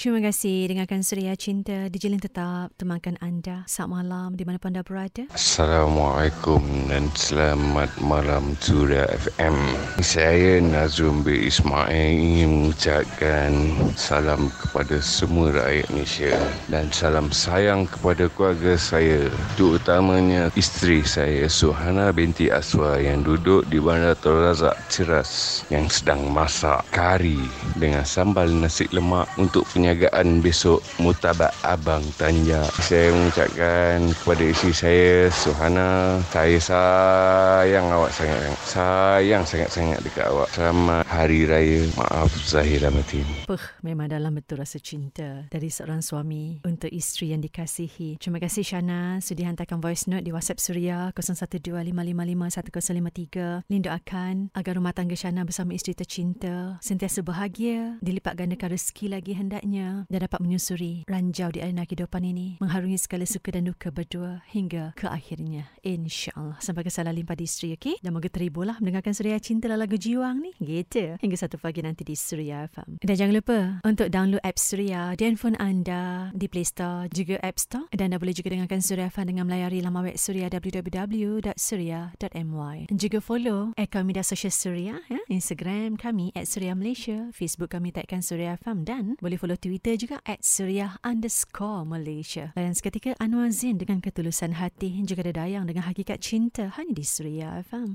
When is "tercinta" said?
55.98-56.78